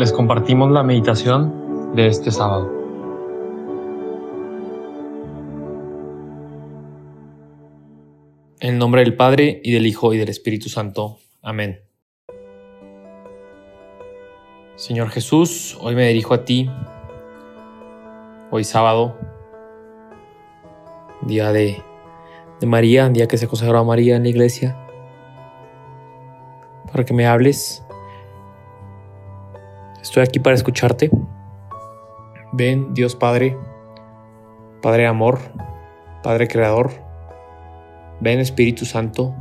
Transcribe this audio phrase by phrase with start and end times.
[0.00, 2.72] les compartimos la meditación de este sábado.
[8.60, 11.18] En nombre del Padre y del Hijo y del Espíritu Santo.
[11.42, 11.80] Amén.
[14.76, 16.70] Señor Jesús, hoy me dirijo a ti,
[18.50, 19.18] hoy sábado,
[21.20, 21.82] día de,
[22.66, 24.78] María, día que se consagró María en la iglesia,
[26.90, 27.84] para que me hables.
[30.10, 31.08] Estoy aquí para escucharte.
[32.50, 33.56] Ven, Dios Padre,
[34.82, 35.38] Padre Amor,
[36.24, 36.90] Padre Creador.
[38.18, 39.32] Ven, Espíritu Santo,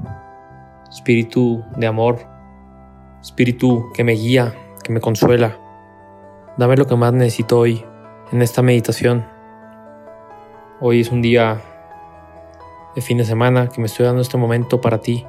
[0.88, 2.20] Espíritu de amor,
[3.20, 5.58] Espíritu que me guía, que me consuela.
[6.55, 7.84] Dame lo que más necesito hoy
[8.32, 9.26] en esta meditación.
[10.82, 11.63] Hoy es un día
[12.94, 15.26] de fin de semana que me estoy dando este momento para ti.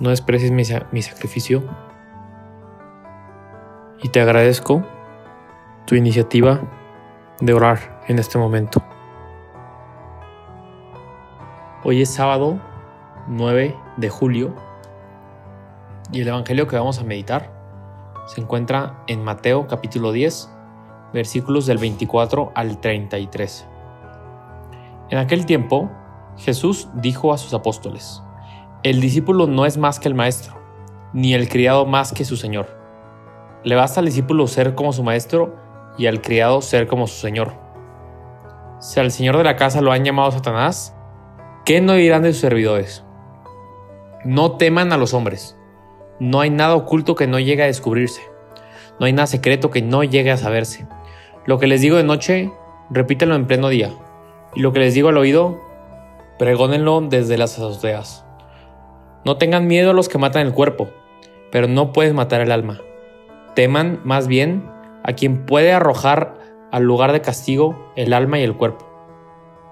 [0.00, 1.91] No desprecies mi, mi sacrificio.
[4.04, 4.82] Y te agradezco
[5.86, 6.60] tu iniciativa
[7.40, 8.82] de orar en este momento.
[11.84, 12.60] Hoy es sábado
[13.28, 14.56] 9 de julio
[16.10, 17.52] y el Evangelio que vamos a meditar
[18.26, 20.50] se encuentra en Mateo capítulo 10,
[21.12, 23.68] versículos del 24 al 33.
[25.10, 25.88] En aquel tiempo,
[26.38, 28.20] Jesús dijo a sus apóstoles,
[28.82, 30.60] el discípulo no es más que el maestro,
[31.12, 32.81] ni el criado más que su señor.
[33.64, 35.56] Le basta al discípulo ser como su maestro
[35.96, 37.52] y al criado ser como su señor.
[38.80, 40.96] Si al señor de la casa lo han llamado Satanás,
[41.64, 43.04] ¿qué no dirán de sus servidores?
[44.24, 45.56] No teman a los hombres.
[46.18, 48.22] No hay nada oculto que no llegue a descubrirse.
[48.98, 50.86] No hay nada secreto que no llegue a saberse.
[51.46, 52.52] Lo que les digo de noche,
[52.90, 53.92] repítenlo en pleno día.
[54.54, 55.60] Y lo que les digo al oído,
[56.38, 58.24] pregónenlo desde las azoteas.
[59.24, 60.88] No tengan miedo a los que matan el cuerpo,
[61.52, 62.80] pero no pueden matar el alma.
[63.54, 64.70] Teman más bien
[65.04, 66.34] a quien puede arrojar
[66.70, 68.88] al lugar de castigo el alma y el cuerpo.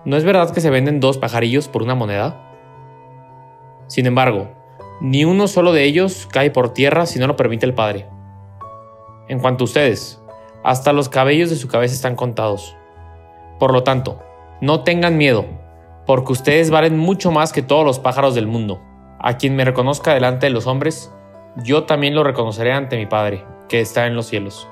[0.04, 2.46] ¿No es verdad que se venden dos pajarillos por una moneda?
[3.86, 4.48] Sin embargo,
[5.00, 8.06] ni uno solo de ellos cae por tierra si no lo permite el Padre.
[9.28, 10.22] En cuanto a ustedes,
[10.62, 12.76] hasta los cabellos de su cabeza están contados.
[13.58, 14.22] Por lo tanto,
[14.60, 15.46] no tengan miedo,
[16.06, 18.80] porque ustedes valen mucho más que todos los pájaros del mundo.
[19.18, 21.12] A quien me reconozca delante de los hombres,
[21.64, 24.68] yo también lo reconoceré ante mi Padre, que está en los cielos.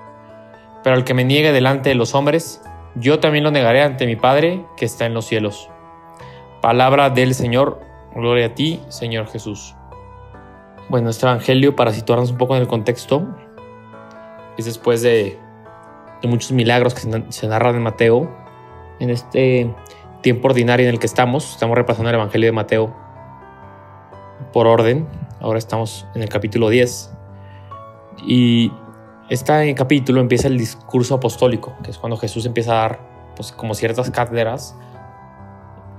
[0.82, 2.60] Pero al que me niegue delante de los hombres,
[2.96, 5.70] yo también lo negaré ante mi Padre, que está en los cielos.
[6.60, 7.80] Palabra del Señor,
[8.14, 9.76] gloria a ti, Señor Jesús.
[10.88, 13.26] Bueno, este Evangelio, para situarnos un poco en el contexto,
[14.58, 15.38] es después de,
[16.24, 18.28] muchos milagros que se, se narran en Mateo,
[18.98, 19.72] en este
[20.22, 22.92] tiempo ordinario en el que estamos, estamos repasando el Evangelio de Mateo
[24.52, 25.06] por orden.
[25.40, 27.12] Ahora estamos en el capítulo 10.
[28.26, 28.72] Y
[29.28, 33.00] este capítulo empieza el discurso apostólico, que es cuando Jesús empieza a dar
[33.36, 34.76] pues, como ciertas cátedras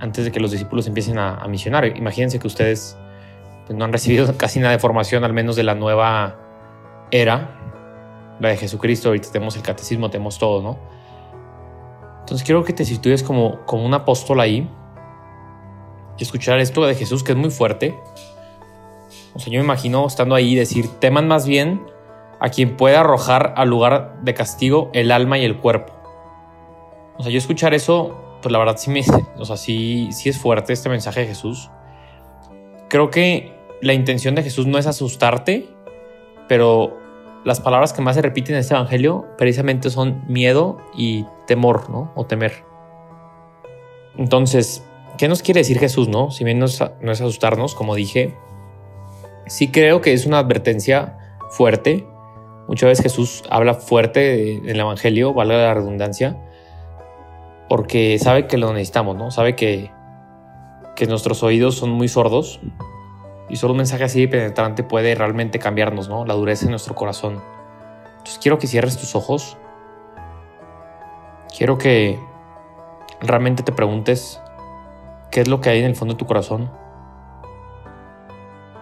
[0.00, 1.84] antes de que los discípulos empiecen a, misionar.
[1.96, 2.96] Imagínense que ustedes
[3.66, 6.38] pues, no han recibido casi nada de formación, al menos de la nueva
[7.10, 9.08] era, la de Jesucristo.
[9.08, 10.78] Ahorita tenemos el catecismo, tenemos todo, ¿no?
[12.20, 14.70] Entonces quiero que te sitúes como, como un apóstol ahí
[16.16, 17.98] y escuchar esto de Jesús que es muy fuerte
[19.32, 21.82] o sea, yo me imagino estando ahí y decir, teman más bien
[22.40, 25.92] a quien pueda arrojar al lugar de castigo el alma y el cuerpo.
[27.18, 29.02] O sea, yo escuchar eso, pues la verdad sí me,
[29.38, 31.70] o sea, sí, sí es fuerte este mensaje de Jesús.
[32.88, 33.52] Creo que
[33.82, 35.68] la intención de Jesús no es asustarte,
[36.48, 36.98] pero
[37.44, 42.12] las palabras que más se repiten en este evangelio precisamente son miedo y temor, ¿no?
[42.14, 42.64] O temer.
[44.16, 44.84] Entonces,
[45.16, 46.30] ¿qué nos quiere decir Jesús, no?
[46.30, 48.34] Si bien no es, no es asustarnos, como dije,
[49.46, 51.18] sí creo que es una advertencia
[51.50, 52.06] fuerte.
[52.70, 56.36] Muchas veces Jesús habla fuerte en el Evangelio, valga la redundancia,
[57.68, 59.32] porque sabe que lo necesitamos, ¿no?
[59.32, 59.90] Sabe que,
[60.94, 62.60] que nuestros oídos son muy sordos
[63.48, 66.24] y solo un mensaje así penetrante puede realmente cambiarnos, ¿no?
[66.24, 67.42] La dureza de nuestro corazón.
[68.18, 69.56] Entonces quiero que cierres tus ojos.
[71.58, 72.20] Quiero que
[73.20, 74.40] realmente te preguntes
[75.32, 76.70] qué es lo que hay en el fondo de tu corazón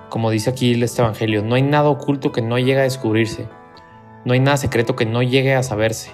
[0.08, 3.49] como dice aquí este Evangelio, no hay nada oculto que no llegue a descubrirse,
[4.25, 6.12] no hay nada secreto que no llegue a saberse.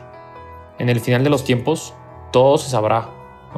[0.79, 1.95] En el final de los tiempos,
[2.33, 3.09] todo se sabrá,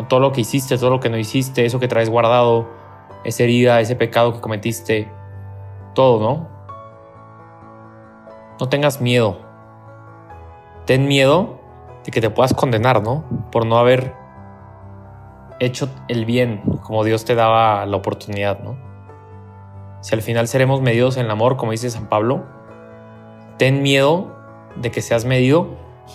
[0.08, 2.68] todo lo que hiciste, todo lo que no hiciste, eso que traes guardado,
[3.24, 5.10] esa herida, ese pecado que cometiste,
[5.94, 6.48] todo, ¿no?
[8.60, 9.38] No tengas miedo.
[10.84, 11.58] Ten miedo
[12.04, 13.24] de que te puedas condenar, ¿no?
[13.50, 14.14] Por no haber
[15.58, 18.86] hecho el bien como Dios te daba la oportunidad, ¿no?
[20.06, 22.44] si al final seremos medidos en el amor, como dice San Pablo,
[23.56, 24.35] ten miedo
[24.80, 25.68] de que seas medido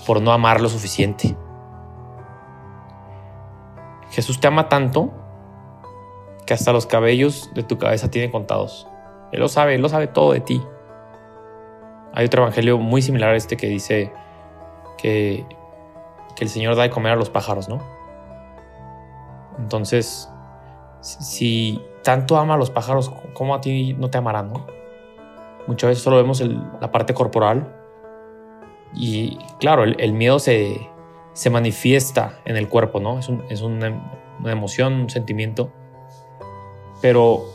[0.06, 1.36] por no amar lo suficiente.
[4.12, 5.12] Jesús te ama tanto
[6.46, 8.88] que hasta los cabellos de tu cabeza tiene contados.
[9.32, 10.62] Él lo sabe, Él lo sabe todo de ti.
[12.14, 14.12] Hay otro evangelio muy similar a este que dice
[14.98, 15.46] que,
[16.36, 17.80] que el Señor da de comer a los pájaros, ¿no?
[19.58, 20.30] Entonces,
[21.00, 24.66] si tanto ama a los pájaros, ¿cómo a ti no te amarán, no?
[25.68, 27.81] Muchas veces solo vemos la parte corporal
[28.94, 30.90] y claro, el, miedo se,
[31.34, 33.20] se, manifiesta en el cuerpo, ¿no?
[33.20, 35.72] Es, es una, una emoción, un sentimiento.
[37.02, 37.46] Pero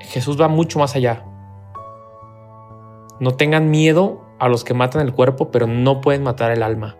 [0.00, 1.24] Jesús va mucho más allá.
[3.20, 6.96] No tengan miedo a los que matan el cuerpo, pero no pueden matar el alma.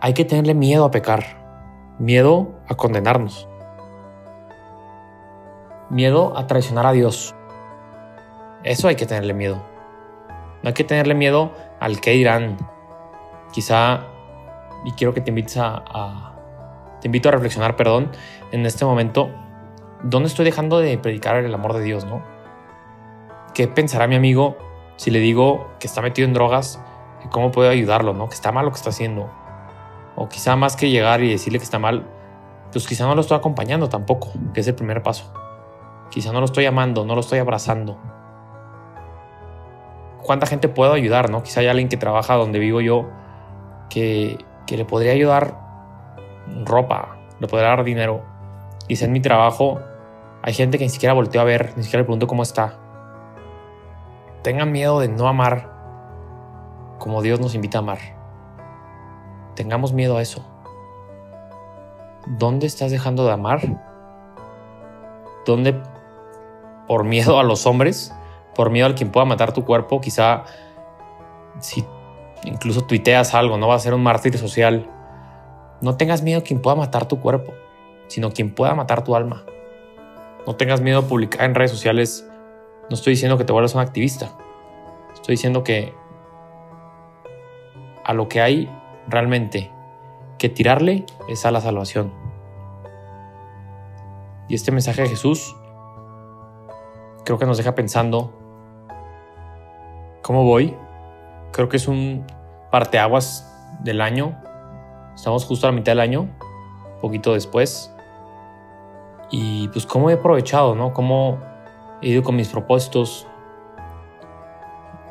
[0.00, 1.24] Hay que tenerle miedo a pecar,
[1.98, 3.48] miedo a condenarnos,
[5.90, 7.34] miedo a traicionar a Dios.
[8.64, 9.71] Eso hay que tenerle miedo.
[10.62, 12.56] No hay que tenerle miedo al que dirán.
[13.52, 14.06] Quizá,
[14.84, 16.34] y quiero que te invites a,
[17.00, 18.10] te invito a reflexionar, perdón,
[18.52, 19.30] en este momento,
[20.02, 22.22] ¿dónde estoy dejando de predicar el amor de Dios, no?
[23.54, 24.56] ¿Qué pensará mi amigo
[24.96, 26.80] si le digo que está metido en drogas
[27.24, 28.28] y cómo puedo ayudarlo, no?
[28.28, 29.30] Que está mal lo que está haciendo.
[30.16, 32.06] O quizá más que llegar y decirle que está mal,
[32.70, 35.32] pues quizá no lo estoy acompañando tampoco, que es el primer paso.
[36.10, 37.98] Quizá no lo estoy amando, no lo estoy abrazando.
[40.22, 41.42] ¿Cuánta gente puedo ayudar, no?
[41.42, 43.08] Quizá hay alguien que trabaja donde vivo yo
[43.90, 45.58] que, que le podría ayudar
[46.64, 48.22] ropa, le podría dar dinero.
[48.86, 49.80] Quizá en mi trabajo
[50.42, 52.78] hay gente que ni siquiera volteó a ver, ni siquiera le pregunto cómo está.
[54.42, 55.70] Tengan miedo de no amar
[56.98, 57.98] como Dios nos invita a amar.
[59.54, 60.44] Tengamos miedo a eso.
[62.26, 63.60] ¿Dónde estás dejando de amar?
[65.44, 65.80] ¿Dónde
[66.86, 68.14] por miedo a los hombres?
[68.54, 70.00] ¿Por miedo al quien pueda matar tu cuerpo?
[70.00, 70.44] Quizá
[71.60, 71.84] si
[72.44, 74.88] incluso tuiteas algo, no va a ser un mártir social.
[75.80, 77.52] No tengas miedo a quien pueda matar tu cuerpo,
[78.08, 79.44] sino quien pueda matar tu alma.
[80.46, 82.28] No tengas miedo a publicar en redes sociales
[82.92, 84.32] no estoy diciendo que te vuelvas un activista.
[85.14, 85.94] Estoy diciendo que
[88.04, 88.68] a lo que hay
[89.08, 89.70] realmente
[90.38, 92.12] que tirarle es a la salvación.
[94.48, 95.56] Y este mensaje de Jesús
[97.24, 98.34] creo que nos deja pensando
[100.22, 100.76] cómo voy.
[101.52, 102.24] Creo que es un
[102.70, 103.48] parteaguas
[103.80, 104.40] del año.
[105.14, 106.28] Estamos justo a la mitad del año,
[107.00, 107.94] poquito después.
[109.30, 110.94] Y pues cómo he aprovechado, ¿no?
[110.94, 111.38] Cómo
[112.00, 113.26] he ido con mis propósitos,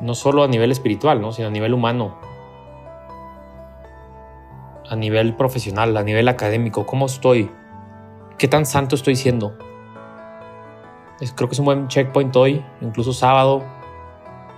[0.00, 1.32] no solo a nivel espiritual, ¿no?
[1.32, 2.18] sino a nivel humano,
[4.88, 7.50] a nivel profesional, a nivel académico, cómo estoy,
[8.36, 9.56] qué tan santo estoy siendo.
[11.34, 13.62] creo que es un buen checkpoint hoy, incluso sábado,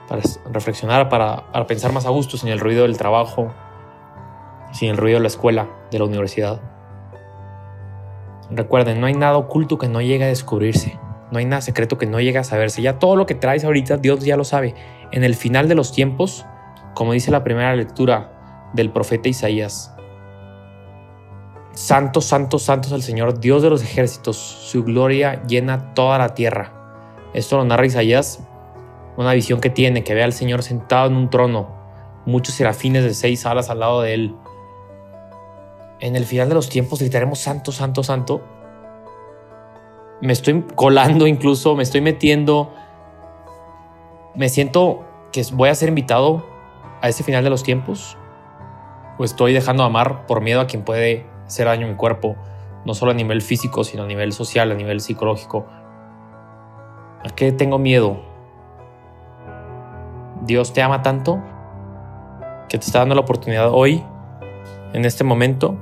[0.08, 3.52] para reflexionar, para, pensar más a gusto sin el ruido del trabajo,
[4.72, 6.60] sin el ruido de la escuela, de la universidad.
[8.50, 10.98] Recuerden, no hay nada oculto que no llegue a descubrirse.
[11.30, 12.82] No hay nada secreto que no llegue a saberse.
[12.82, 14.74] Ya todo lo que traes ahorita, Dios ya lo sabe.
[15.10, 16.44] En el final de los tiempos,
[16.94, 19.94] como dice la primera lectura del profeta Isaías,
[21.74, 26.34] Santo, santo, santo es el Señor, Dios de los ejércitos, su gloria llena toda la
[26.34, 26.72] tierra.
[27.34, 28.46] Esto lo narra Isaías,
[29.16, 31.68] una visión que tiene, que ve al Señor sentado en un trono,
[32.26, 34.34] muchos serafines de seis alas al lado de él.
[36.00, 38.42] En el final de los tiempos gritaremos santo, santo, santo,
[40.20, 42.72] me estoy colando incluso, me estoy metiendo.
[44.34, 46.46] Me siento que voy a ser invitado
[47.02, 48.16] a ese final de los tiempos.
[49.18, 52.36] O estoy dejando de amar por miedo a quien puede hacer daño a mi cuerpo,
[52.84, 55.66] no solo a nivel físico, sino a nivel social, a nivel psicológico.
[57.22, 58.33] ¿A qué tengo miedo?
[60.44, 61.42] Dios te ama tanto
[62.68, 64.04] que te está dando la oportunidad hoy,
[64.92, 65.76] en este momento,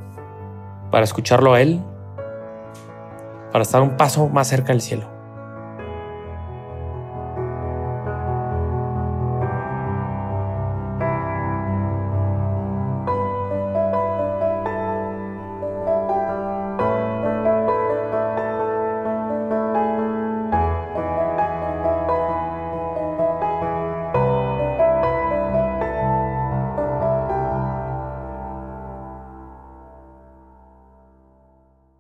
[0.90, 1.80] para escucharlo a Él
[3.52, 5.11] para estar un paso más cerca del cielo.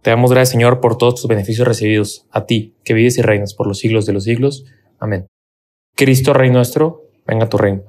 [0.02, 3.54] Te damos gracias, Señor, por todos tus beneficios recibidos, a ti, que vives y reinas
[3.54, 4.64] por los siglos de los siglos.
[4.98, 5.28] Amén.
[5.96, 7.84] Cristo, Rey nuestro, venga tu reino.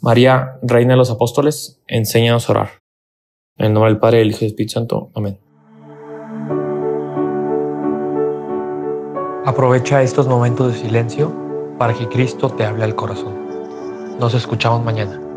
[0.00, 2.70] María, Reina de los Apóstoles, enséñanos a orar.
[3.58, 5.10] En el nombre del Padre, del Hijo y del Espíritu Santo.
[5.14, 5.38] Amén.
[9.44, 11.34] Aprovecha estos momentos de silencio
[11.78, 14.18] para que Cristo te hable al corazón.
[14.18, 15.27] Nos escuchamos mañana.